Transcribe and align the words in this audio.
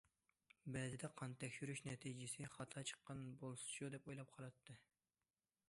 بەزىدە 0.75 1.09
قان 1.19 1.35
تەكشۈرۈش 1.43 1.83
نەتىجىسى 1.87 2.49
خاتا 2.55 2.85
چىققان 2.93 3.23
بولسىچۇ 3.43 3.93
دەپ 3.97 4.09
ئويلاپ 4.09 4.35
قالاتتى. 4.39 4.79